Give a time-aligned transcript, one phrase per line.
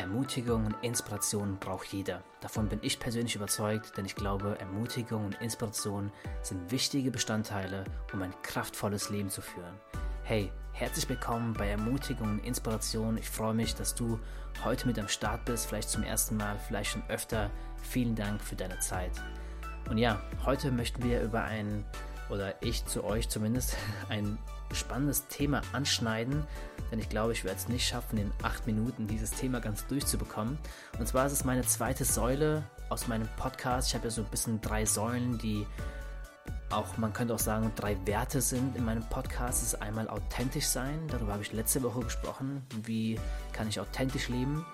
[0.00, 2.22] Ermutigung und Inspiration braucht jeder.
[2.40, 6.10] Davon bin ich persönlich überzeugt, denn ich glaube, Ermutigung und Inspiration
[6.40, 7.84] sind wichtige Bestandteile,
[8.14, 9.78] um ein kraftvolles Leben zu führen.
[10.22, 13.18] Hey, herzlich willkommen bei Ermutigung und Inspiration.
[13.18, 14.18] Ich freue mich, dass du
[14.64, 17.50] heute mit am Start bist, vielleicht zum ersten Mal, vielleicht schon öfter.
[17.82, 19.12] Vielen Dank für deine Zeit.
[19.90, 21.84] Und ja, heute möchten wir über ein,
[22.30, 23.76] oder ich zu euch zumindest,
[24.08, 24.38] ein
[24.72, 26.44] spannendes Thema anschneiden,
[26.90, 30.58] denn ich glaube, ich werde es nicht schaffen, in acht Minuten dieses Thema ganz durchzubekommen.
[30.98, 33.88] Und zwar ist es meine zweite Säule aus meinem Podcast.
[33.88, 35.66] Ich habe ja so ein bisschen drei Säulen, die
[36.70, 39.62] auch, man könnte auch sagen, drei Werte sind in meinem Podcast.
[39.62, 42.64] Es ist einmal authentisch sein, darüber habe ich letzte Woche gesprochen.
[42.82, 43.18] Wie
[43.52, 44.64] kann ich authentisch leben?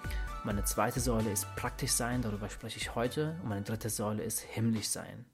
[0.44, 3.36] Meine zweite Säule ist praktisch sein, darüber spreche ich heute.
[3.42, 5.24] Und meine dritte Säule ist himmlisch sein.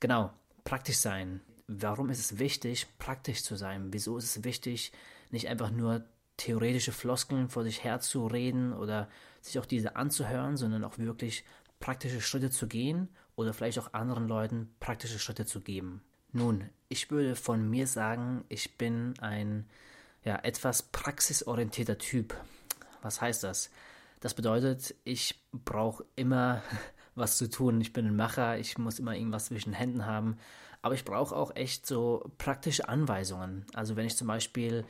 [0.00, 0.30] Genau,
[0.64, 1.40] praktisch sein
[1.80, 3.92] warum ist es wichtig, praktisch zu sein?
[3.92, 4.92] Wieso ist es wichtig,
[5.30, 6.04] nicht einfach nur
[6.36, 9.08] theoretische Floskeln vor sich her zu reden oder
[9.40, 11.44] sich auch diese anzuhören, sondern auch wirklich
[11.80, 16.02] praktische Schritte zu gehen oder vielleicht auch anderen Leuten praktische Schritte zu geben.
[16.32, 19.66] Nun, ich würde von mir sagen, ich bin ein
[20.24, 22.34] ja, etwas praxisorientierter Typ.
[23.02, 23.70] Was heißt das?
[24.20, 26.62] Das bedeutet, ich brauche immer
[27.14, 27.80] was zu tun.
[27.80, 30.38] Ich bin ein Macher, ich muss immer irgendwas zwischen Händen haben.
[30.80, 33.66] Aber ich brauche auch echt so praktische Anweisungen.
[33.74, 34.84] Also wenn ich zum Beispiel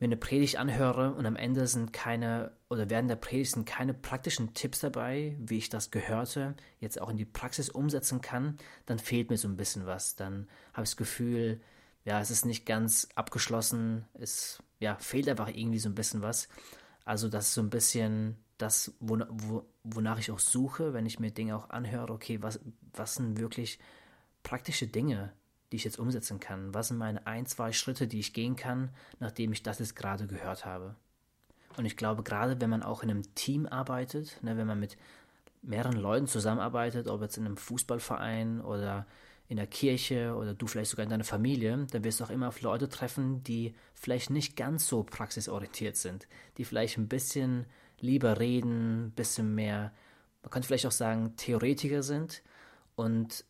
[0.00, 3.94] mir eine Predigt anhöre und am Ende sind keine oder während der Predigt sind keine
[3.94, 8.98] praktischen Tipps dabei, wie ich das Gehörte jetzt auch in die Praxis umsetzen kann, dann
[8.98, 10.16] fehlt mir so ein bisschen was.
[10.16, 11.60] Dann habe ich das Gefühl,
[12.04, 16.48] ja, es ist nicht ganz abgeschlossen, es ja, fehlt einfach irgendwie so ein bisschen was.
[17.04, 21.56] Also das ist so ein bisschen das, wonach ich auch suche, wenn ich mir Dinge
[21.56, 22.60] auch anhöre, okay, was,
[22.92, 23.78] was sind wirklich
[24.42, 25.32] praktische Dinge,
[25.72, 26.72] die ich jetzt umsetzen kann?
[26.72, 30.26] Was sind meine ein, zwei Schritte, die ich gehen kann, nachdem ich das jetzt gerade
[30.26, 30.94] gehört habe?
[31.76, 34.96] Und ich glaube, gerade wenn man auch in einem Team arbeitet, ne, wenn man mit
[35.62, 39.06] mehreren Leuten zusammenarbeitet, ob jetzt in einem Fußballverein oder
[39.48, 42.48] in der Kirche oder du vielleicht sogar in deiner Familie, dann wirst du auch immer
[42.48, 47.66] auf Leute treffen, die vielleicht nicht ganz so praxisorientiert sind, die vielleicht ein bisschen
[48.04, 49.92] lieber reden, ein bisschen mehr,
[50.42, 52.42] man könnte vielleicht auch sagen, Theoretiker sind
[52.94, 53.44] und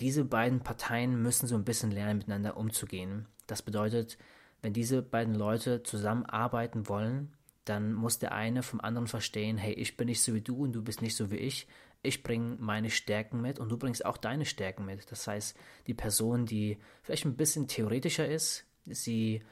[0.00, 3.26] diese beiden Parteien müssen so ein bisschen lernen, miteinander umzugehen.
[3.46, 4.18] Das bedeutet,
[4.62, 7.32] wenn diese beiden Leute zusammenarbeiten wollen,
[7.64, 10.72] dann muss der eine vom anderen verstehen, hey, ich bin nicht so wie du und
[10.72, 11.66] du bist nicht so wie ich.
[12.02, 15.10] Ich bringe meine Stärken mit und du bringst auch deine Stärken mit.
[15.10, 15.56] Das heißt,
[15.86, 19.42] die Person, die vielleicht ein bisschen theoretischer ist, sie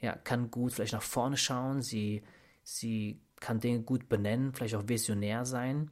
[0.00, 2.22] ja, kann gut vielleicht nach vorne schauen, sie,
[2.62, 5.90] sie kann Dinge gut benennen, vielleicht auch visionär sein.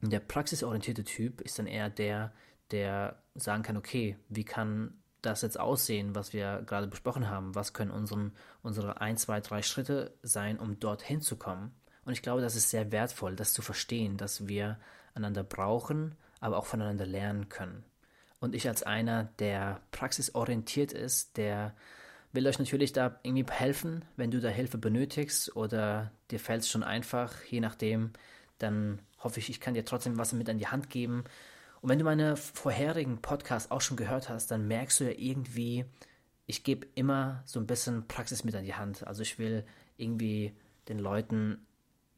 [0.00, 2.32] Und der praxisorientierte Typ ist dann eher der,
[2.70, 7.54] der sagen kann, okay, wie kann das jetzt aussehen, was wir gerade besprochen haben?
[7.54, 8.32] Was können unseren,
[8.62, 11.74] unsere ein, zwei, drei Schritte sein, um dorthin zu kommen?
[12.06, 14.80] Und ich glaube, das ist sehr wertvoll, das zu verstehen, dass wir
[15.12, 17.84] einander brauchen, aber auch voneinander lernen können.
[18.40, 21.74] Und ich als einer, der praxisorientiert ist, der
[22.32, 26.70] will euch natürlich da irgendwie helfen, wenn du da Hilfe benötigst oder dir fällt es
[26.70, 28.12] schon einfach, je nachdem,
[28.58, 31.24] dann hoffe ich, ich kann dir trotzdem was mit an die Hand geben,
[31.80, 35.84] und wenn du meine vorherigen Podcasts auch schon gehört hast, dann merkst du ja irgendwie,
[36.46, 39.06] ich gebe immer so ein bisschen Praxis mit an die Hand.
[39.06, 39.64] Also ich will
[39.96, 40.54] irgendwie
[40.88, 41.66] den Leuten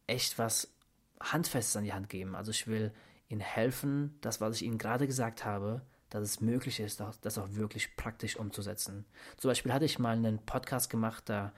[0.07, 0.73] echt was
[1.21, 2.35] Handfestes an die Hand geben.
[2.35, 2.93] Also ich will
[3.29, 7.55] ihnen helfen, das, was ich ihnen gerade gesagt habe, dass es möglich ist, das auch
[7.55, 9.05] wirklich praktisch umzusetzen.
[9.37, 11.53] Zum Beispiel hatte ich mal einen Podcast gemacht, da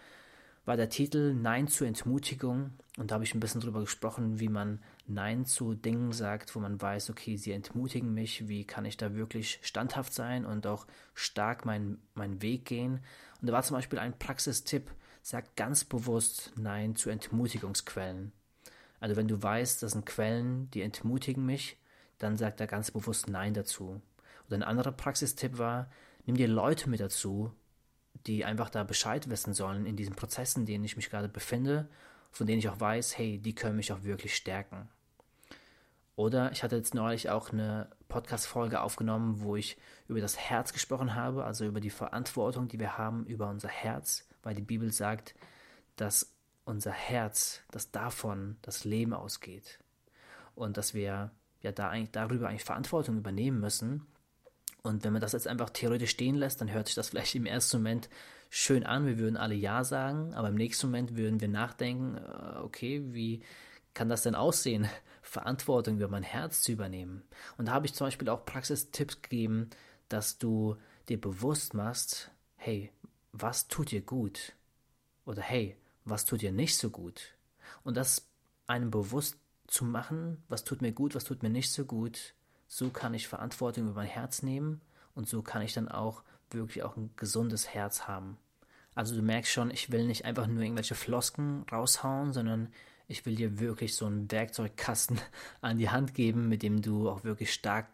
[0.65, 4.49] war der Titel Nein zur Entmutigung und da habe ich ein bisschen drüber gesprochen, wie
[4.49, 8.97] man Nein zu Dingen sagt, wo man weiß, okay, sie entmutigen mich, wie kann ich
[8.97, 13.01] da wirklich standhaft sein und auch stark meinen, meinen Weg gehen.
[13.41, 14.91] Und da war zum Beispiel ein Praxistipp,
[15.23, 18.33] sag ganz bewusst Nein zu Entmutigungsquellen.
[19.01, 21.77] Also wenn du weißt, das sind Quellen, die entmutigen mich,
[22.19, 24.01] dann sag da ganz bewusst Nein dazu.
[24.49, 25.91] Und ein anderer Praxistipp war,
[26.27, 27.53] nimm dir Leute mit dazu,
[28.27, 31.89] die einfach da Bescheid wissen sollen in diesen Prozessen, in denen ich mich gerade befinde,
[32.31, 34.89] von denen ich auch weiß, hey, die können mich auch wirklich stärken.
[36.15, 39.79] Oder ich hatte jetzt neulich auch eine Podcast-Folge aufgenommen, wo ich
[40.09, 44.29] über das Herz gesprochen habe, also über die Verantwortung, die wir haben über unser Herz,
[44.43, 45.35] weil die Bibel sagt,
[45.97, 46.35] dass
[46.65, 49.79] unser Herz, dass davon das Leben ausgeht.
[50.55, 51.31] Und dass wir
[51.63, 54.07] ja da eigentlich darüber eigentlich Verantwortung übernehmen müssen
[54.83, 57.47] und wenn man das jetzt einfach theoretisch stehen lässt, dann hört sich das vielleicht im
[57.47, 58.09] ersten Moment
[58.51, 59.07] schön an.
[59.07, 63.43] Wir würden alle Ja sagen, aber im nächsten Moment würden wir nachdenken, äh, okay, wie
[63.95, 64.89] kann das denn aussehen,
[65.23, 67.23] Verantwortung über mein Herz zu übernehmen?
[67.57, 69.71] Und da habe ich zum Beispiel auch Praxistipps gegeben,
[70.09, 70.77] dass du
[71.09, 72.91] dir bewusst machst, hey,
[73.33, 74.53] was tut dir gut?
[75.25, 77.35] Oder hey, was tut dir nicht so gut?
[77.85, 78.29] Und das
[78.67, 79.39] einem bewusst
[79.69, 82.35] zu machen, was tut mir gut, was tut mir nicht so gut.
[82.75, 84.81] So kann ich Verantwortung über mein Herz nehmen
[85.15, 88.39] und so kann ich dann auch wirklich auch ein gesundes Herz haben.
[88.95, 92.73] Also du merkst schon, ich will nicht einfach nur irgendwelche Flosken raushauen, sondern
[93.09, 95.21] ich will dir wirklich so einen Werkzeugkasten
[95.61, 97.89] an die Hand geben, mit dem du auch wirklich stark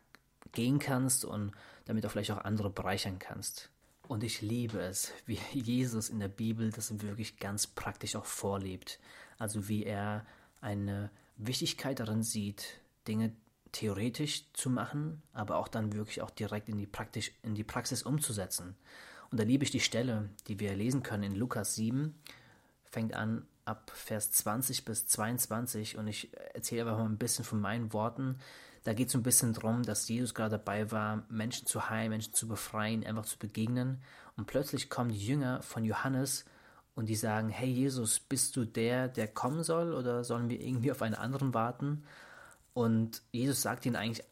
[0.53, 1.51] gehen kannst und
[1.87, 3.71] damit auch vielleicht auch andere bereichern kannst.
[4.07, 9.01] Und ich liebe es, wie Jesus in der Bibel das wirklich ganz praktisch auch vorlebt.
[9.39, 10.25] Also wie er
[10.61, 12.79] eine Wichtigkeit darin sieht,
[13.09, 13.33] Dinge
[13.73, 18.03] theoretisch zu machen, aber auch dann wirklich auch direkt in die, praktisch, in die Praxis
[18.03, 18.77] umzusetzen.
[19.31, 22.15] Und da liebe ich die Stelle, die wir lesen können in Lukas 7,
[22.85, 27.61] fängt an ab Vers 20 bis 22 und ich erzähle einfach mal ein bisschen von
[27.61, 28.39] meinen Worten.
[28.85, 32.33] Da geht es ein bisschen darum, dass Jesus gerade dabei war, Menschen zu heilen, Menschen
[32.33, 34.01] zu befreien, einfach zu begegnen.
[34.37, 36.47] Und plötzlich kommen die Jünger von Johannes
[36.95, 40.91] und die sagen, hey Jesus, bist du der, der kommen soll oder sollen wir irgendwie
[40.91, 42.05] auf einen anderen warten?
[42.79, 44.25] Und Jesus sagt ihnen eigentlich,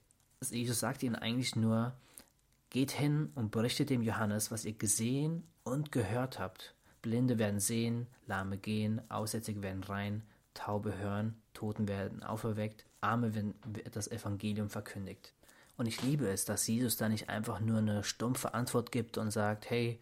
[0.50, 1.96] Jesus sagt ihnen eigentlich nur,
[2.70, 6.72] geht hin und berichtet dem Johannes, was ihr gesehen und gehört habt.
[7.02, 10.22] Blinde werden sehen, Lahme gehen, Aussätzige werden rein,
[10.54, 13.56] Taube hören, Toten werden auferweckt, Arme werden
[13.90, 15.34] das Evangelium verkündigt.
[15.76, 19.32] Und ich liebe es, dass Jesus da nicht einfach nur eine stumpfe Antwort gibt und
[19.32, 19.98] sagt, hey,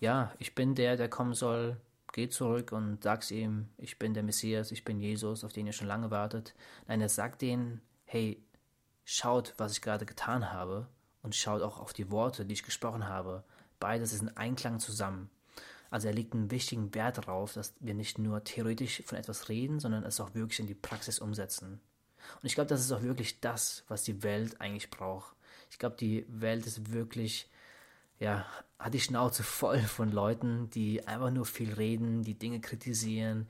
[0.00, 1.76] ja, ich bin der, der kommen soll,
[2.14, 5.72] geh zurück und sag's ihm, ich bin der Messias, ich bin Jesus, auf den ihr
[5.72, 6.54] schon lange wartet.
[6.86, 8.40] Nein, er sagt denen, hey,
[9.04, 10.86] schaut, was ich gerade getan habe
[11.22, 13.42] und schaut auch auf die Worte, die ich gesprochen habe.
[13.80, 15.28] Beides ist in Einklang zusammen.
[15.90, 19.80] Also er legt einen wichtigen Wert darauf, dass wir nicht nur theoretisch von etwas reden,
[19.80, 21.80] sondern es auch wirklich in die Praxis umsetzen.
[22.40, 25.34] Und ich glaube, das ist auch wirklich das, was die Welt eigentlich braucht.
[25.70, 27.50] Ich glaube, die Welt ist wirklich,
[28.18, 28.46] ja,
[28.78, 33.48] hat die Schnauze voll von Leuten, die einfach nur viel reden, die Dinge kritisieren,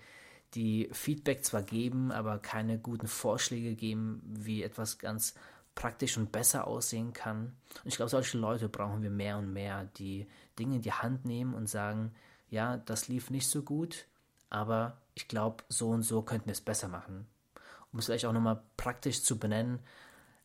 [0.54, 5.34] die Feedback zwar geben, aber keine guten Vorschläge geben, wie etwas ganz
[5.74, 7.56] praktisch und besser aussehen kann.
[7.82, 10.26] Und ich glaube, solche Leute brauchen wir mehr und mehr, die
[10.58, 12.12] Dinge in die Hand nehmen und sagen,
[12.48, 14.06] ja, das lief nicht so gut,
[14.50, 17.26] aber ich glaube, so und so könnten wir es besser machen.
[17.92, 19.80] Um es vielleicht auch nochmal praktisch zu benennen,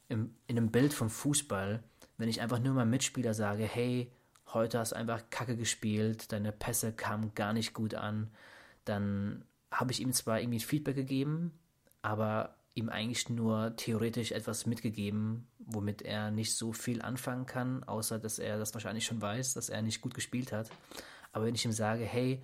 [0.08, 1.84] im, in einem Bild von Fußball,
[2.20, 4.12] wenn ich einfach nur meinem Mitspieler sage, hey,
[4.54, 8.30] heute hast du einfach Kacke gespielt, deine Pässe kamen gar nicht gut an,
[8.84, 11.58] dann habe ich ihm zwar irgendwie Feedback gegeben,
[12.02, 18.20] aber ihm eigentlich nur theoretisch etwas mitgegeben, womit er nicht so viel anfangen kann, außer
[18.20, 20.70] dass er das wahrscheinlich schon weiß, dass er nicht gut gespielt hat.
[21.32, 22.44] Aber wenn ich ihm sage, hey,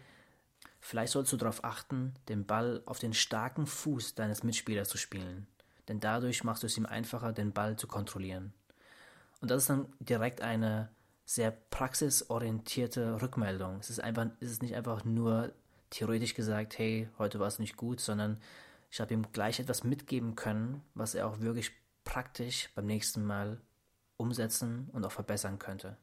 [0.79, 5.47] vielleicht sollst du darauf achten, den Ball auf den starken Fuß deines Mitspielers zu spielen,
[5.89, 8.53] denn dadurch machst du es ihm einfacher, den Ball zu kontrollieren.
[9.41, 10.89] Und das ist dann direkt eine
[11.25, 13.79] sehr praxisorientierte Rückmeldung.
[13.79, 15.53] Es ist einfach, es ist nicht einfach nur
[15.89, 18.39] theoretisch gesagt, hey, heute war es nicht gut, sondern
[18.91, 21.71] ich habe ihm gleich etwas mitgeben können, was er auch wirklich
[22.03, 23.59] praktisch beim nächsten Mal
[24.17, 25.97] umsetzen und auch verbessern könnte.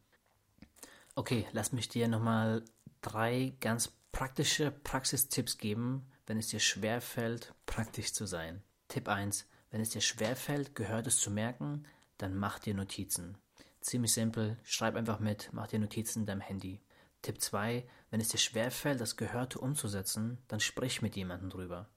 [1.14, 2.64] Okay, lass mich dir nochmal
[3.00, 8.62] drei ganz praktische Praxistipps geben, wenn es dir schwerfällt, praktisch zu sein.
[8.88, 9.46] Tipp 1.
[9.70, 11.86] Wenn es dir schwerfällt, gehört es zu merken,
[12.22, 13.36] dann mach dir Notizen.
[13.80, 16.80] Ziemlich simpel, schreib einfach mit, mach dir Notizen in deinem Handy.
[17.20, 17.84] Tipp 2.
[18.10, 21.88] Wenn es dir schwerfällt, das Gehörte umzusetzen, dann sprich mit jemandem drüber.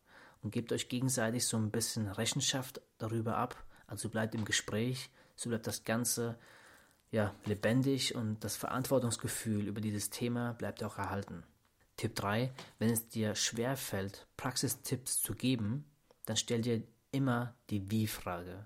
[0.42, 3.64] Und gebt euch gegenseitig so ein bisschen Rechenschaft darüber ab.
[3.86, 6.40] Also bleibt im Gespräch, so bleibt das Ganze
[7.12, 11.44] ja, lebendig und das Verantwortungsgefühl über dieses Thema bleibt auch erhalten.
[11.98, 12.52] Tipp 3.
[12.80, 15.86] Wenn es dir schwer fällt, Praxistipps zu geben,
[16.26, 18.66] dann stell dir immer die Wie-Frage.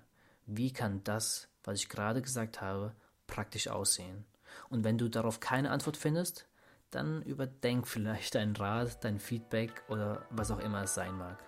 [0.52, 2.92] Wie kann das, was ich gerade gesagt habe,
[3.28, 4.24] praktisch aussehen?
[4.68, 6.48] Und wenn du darauf keine Antwort findest,
[6.90, 11.38] dann überdenk vielleicht deinen Rat, dein Feedback oder was auch immer es sein mag.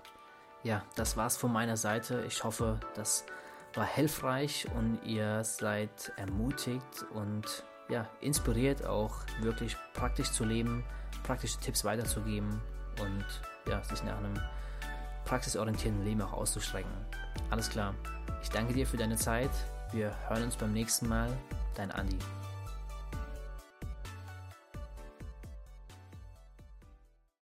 [0.62, 2.24] Ja, das war's von meiner Seite.
[2.28, 3.26] Ich hoffe, dass
[3.74, 10.84] war hilfreich und ihr seid ermutigt und ja, inspiriert auch wirklich praktisch zu leben,
[11.24, 12.60] praktische Tipps weiterzugeben
[13.00, 13.24] und
[13.66, 14.38] ja, sich nach einem
[15.24, 16.92] praxisorientierten Leben auch auszustrecken.
[17.50, 17.94] Alles klar.
[18.42, 19.50] Ich danke dir für deine Zeit.
[19.92, 21.30] Wir hören uns beim nächsten Mal.
[21.74, 22.18] Dein Andi.